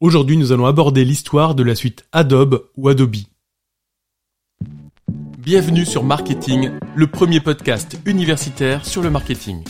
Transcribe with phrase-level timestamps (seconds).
[0.00, 3.16] Aujourd'hui, nous allons aborder l'histoire de la suite Adobe ou Adobe.
[5.38, 9.62] Bienvenue sur Marketing, le premier podcast universitaire sur le marketing.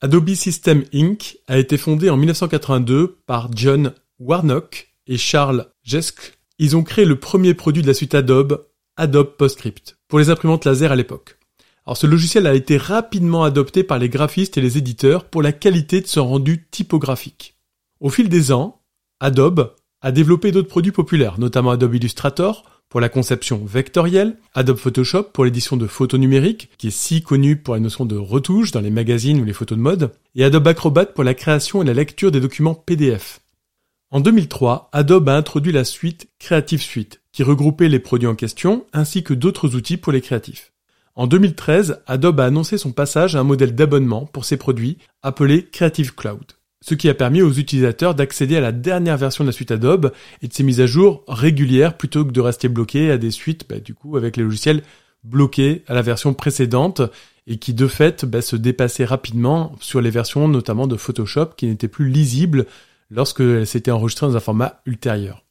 [0.00, 1.36] Adobe System Inc.
[1.46, 6.38] a été fondé en 1982 par John Warnock et Charles Jesk.
[6.58, 8.66] Ils ont créé le premier produit de la suite Adobe,
[8.96, 11.38] Adobe PostScript, pour les imprimantes laser à l'époque.
[11.84, 15.52] Alors ce logiciel a été rapidement adopté par les graphistes et les éditeurs pour la
[15.52, 17.58] qualité de son rendu typographique.
[18.00, 18.80] Au fil des ans,
[19.20, 25.24] Adobe a développé d'autres produits populaires, notamment Adobe Illustrator pour la conception vectorielle, Adobe Photoshop
[25.32, 28.80] pour l'édition de photos numériques, qui est si connue pour la notion de retouche dans
[28.80, 31.94] les magazines ou les photos de mode, et Adobe Acrobat pour la création et la
[31.94, 33.40] lecture des documents PDF.
[34.10, 38.84] En 2003, Adobe a introduit la suite Creative Suite, qui regroupait les produits en question
[38.92, 40.72] ainsi que d'autres outils pour les créatifs.
[41.16, 45.64] En 2013, Adobe a annoncé son passage à un modèle d'abonnement pour ses produits appelé
[45.64, 46.44] Creative Cloud
[46.84, 50.12] ce qui a permis aux utilisateurs d'accéder à la dernière version de la suite Adobe
[50.42, 53.66] et de ses mises à jour régulières plutôt que de rester bloqués à des suites,
[53.66, 54.82] bah, du coup, avec les logiciels
[55.22, 57.00] bloqués à la version précédente
[57.46, 61.68] et qui de fait bah, se dépassaient rapidement sur les versions notamment de Photoshop qui
[61.68, 62.66] n'étaient plus lisibles
[63.08, 65.42] lorsque s'étaient enregistrées dans un format ultérieur.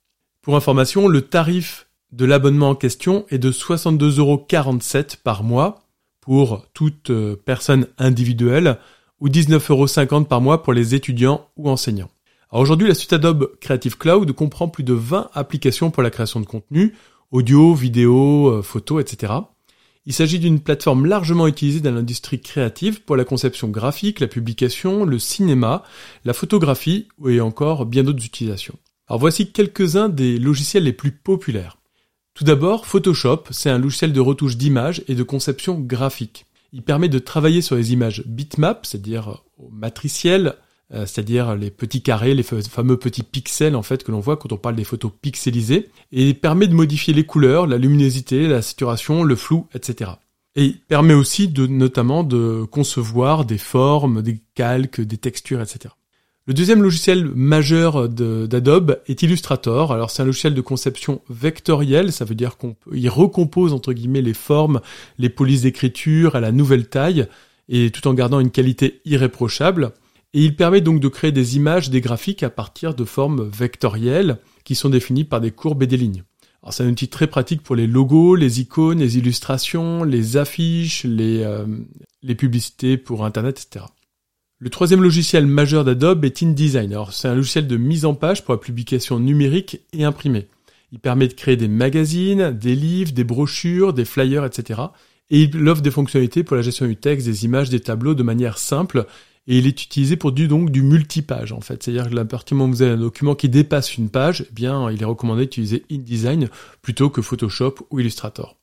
[0.43, 5.81] Pour information, le tarif de l'abonnement en question est de 62,47€ par mois
[6.21, 8.77] pour toute euh, personne individuelle
[9.23, 12.09] ou 19,50€ par mois pour les étudiants ou enseignants.
[12.51, 16.45] aujourd'hui, la suite Adobe Creative Cloud comprend plus de 20 applications pour la création de
[16.45, 16.93] contenu,
[17.31, 19.31] audio, vidéo, euh, photo, etc.
[20.05, 25.05] Il s'agit d'une plateforme largement utilisée dans l'industrie créative pour la conception graphique, la publication,
[25.05, 25.83] le cinéma,
[26.25, 28.75] la photographie et encore bien d'autres utilisations.
[29.07, 31.77] Alors voici quelques-uns des logiciels les plus populaires.
[32.33, 36.45] Tout d'abord, Photoshop, c'est un logiciel de retouche d'images et de conception graphique.
[36.73, 40.55] Il permet de travailler sur les images bitmap, c'est-à-dire matricielles,
[40.91, 44.51] euh, c'est-à-dire les petits carrés, les fameux petits pixels en fait que l'on voit quand
[44.51, 48.61] on parle des photos pixelisées, et il permet de modifier les couleurs, la luminosité, la
[48.61, 50.11] saturation, le flou, etc.
[50.55, 55.93] Et il permet aussi de notamment de concevoir des formes, des calques, des textures, etc.
[56.45, 59.93] Le deuxième logiciel majeur d'Adobe est Illustrator.
[59.93, 64.33] Alors c'est un logiciel de conception vectorielle, ça veut dire qu'il recompose entre guillemets les
[64.33, 64.81] formes,
[65.17, 67.27] les polices d'écriture à la nouvelle taille,
[67.69, 69.93] et tout en gardant une qualité irréprochable.
[70.33, 74.39] Et il permet donc de créer des images, des graphiques à partir de formes vectorielles
[74.65, 76.23] qui sont définies par des courbes et des lignes.
[76.61, 81.05] Alors c'est un outil très pratique pour les logos, les icônes, les illustrations, les affiches,
[81.05, 81.65] les, euh,
[82.21, 83.85] les publicités pour Internet, etc.
[84.63, 86.95] Le troisième logiciel majeur d'Adobe est InDesign.
[87.11, 90.47] c'est un logiciel de mise en page pour la publication numérique et imprimée.
[90.93, 94.79] Il permet de créer des magazines, des livres, des brochures, des flyers, etc.
[95.29, 98.23] Et il offre des fonctionnalités pour la gestion du texte, des images, des tableaux de
[98.23, 99.05] manière simple.
[99.47, 101.83] Et il est utilisé pour du, donc, du multipage, en fait.
[101.83, 105.01] C'est-à-dire que partir où vous avez un document qui dépasse une page, eh bien, il
[105.01, 106.47] est recommandé d'utiliser InDesign
[106.81, 108.55] plutôt que Photoshop ou Illustrator.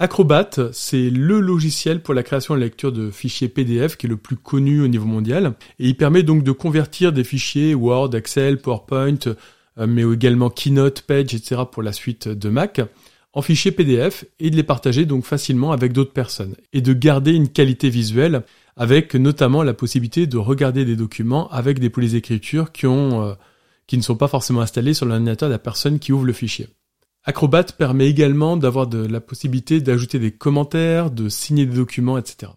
[0.00, 4.08] Acrobat, c'est le logiciel pour la création et la lecture de fichiers PDF qui est
[4.08, 5.54] le plus connu au niveau mondial.
[5.78, 9.18] Et il permet donc de convertir des fichiers Word, Excel, PowerPoint,
[9.78, 11.62] euh, mais également Keynote, Page, etc.
[11.70, 12.80] pour la suite de Mac,
[13.34, 16.56] en fichiers PDF et de les partager donc facilement avec d'autres personnes.
[16.72, 18.42] Et de garder une qualité visuelle
[18.76, 23.34] avec notamment la possibilité de regarder des documents avec des polices d'écriture qui, euh,
[23.86, 26.66] qui ne sont pas forcément installés sur l'ordinateur de la personne qui ouvre le fichier.
[27.26, 32.52] Acrobat permet également d'avoir la possibilité d'ajouter des commentaires, de signer des documents, etc.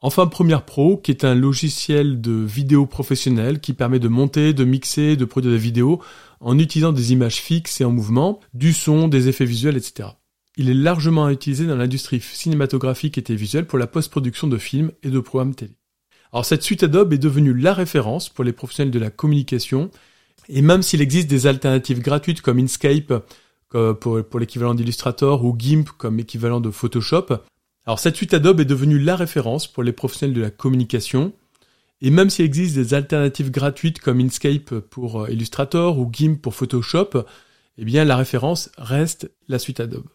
[0.00, 4.64] Enfin, Premiere Pro, qui est un logiciel de vidéo professionnel qui permet de monter, de
[4.64, 6.00] mixer, de produire des vidéos
[6.40, 10.10] en utilisant des images fixes et en mouvement, du son, des effets visuels, etc.
[10.56, 15.10] Il est largement utilisé dans l'industrie cinématographique et télévisuelle pour la post-production de films et
[15.10, 15.74] de programmes télé.
[16.32, 19.90] Alors cette suite Adobe est devenue la référence pour les professionnels de la communication,
[20.48, 23.12] et même s'il existe des alternatives gratuites comme Inkscape
[23.70, 27.26] pour, l'équivalent d'Illustrator ou GIMP comme équivalent de Photoshop.
[27.86, 31.32] Alors cette suite Adobe est devenue la référence pour les professionnels de la communication.
[32.00, 36.54] Et même s'il existe des alternatives gratuites comme Inkscape pour euh, Illustrator ou GIMP pour
[36.54, 37.24] Photoshop,
[37.76, 40.08] eh bien la référence reste la suite Adobe.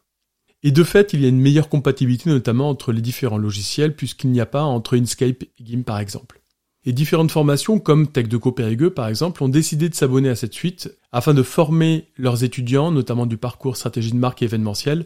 [0.62, 4.30] Et de fait, il y a une meilleure compatibilité notamment entre les différents logiciels puisqu'il
[4.30, 6.43] n'y a pas entre Inkscape et GIMP par exemple.
[6.86, 10.54] Et différentes formations comme Tech de Périgueux par exemple ont décidé de s'abonner à cette
[10.54, 15.06] suite afin de former leurs étudiants, notamment du parcours stratégie de marque et événementiel,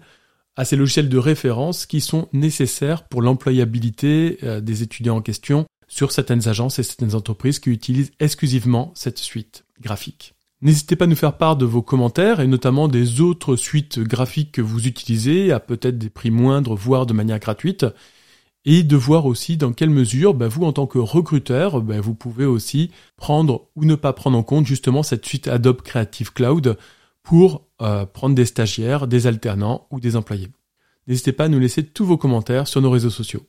[0.56, 5.66] à ces logiciels de référence qui sont nécessaires pour l'employabilité euh, des étudiants en question
[5.88, 10.34] sur certaines agences et certaines entreprises qui utilisent exclusivement cette suite graphique.
[10.62, 14.54] N'hésitez pas à nous faire part de vos commentaires et notamment des autres suites graphiques
[14.54, 17.86] que vous utilisez à peut-être des prix moindres, voire de manière gratuite.
[18.70, 22.14] Et de voir aussi dans quelle mesure bah, vous en tant que recruteur, bah, vous
[22.14, 26.78] pouvez aussi prendre ou ne pas prendre en compte justement cette suite Adobe Creative Cloud
[27.24, 30.50] pour euh, prendre des stagiaires, des alternants ou des employés.
[31.08, 33.44] N'hésitez pas à nous laisser tous vos commentaires sur nos réseaux sociaux.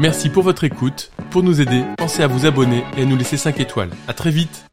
[0.00, 1.12] Merci pour votre écoute.
[1.30, 3.90] Pour nous aider, pensez à vous abonner et à nous laisser 5 étoiles.
[4.08, 4.67] À très vite